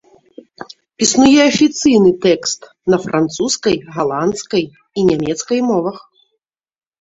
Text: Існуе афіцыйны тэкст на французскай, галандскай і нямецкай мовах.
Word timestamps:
Існуе 1.05 1.41
афіцыйны 1.51 2.11
тэкст 2.25 2.59
на 2.93 2.97
французскай, 3.03 3.77
галандскай 3.99 4.65
і 4.71 5.01
нямецкай 5.11 5.59
мовах. 5.69 5.97